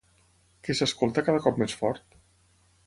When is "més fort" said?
1.65-2.21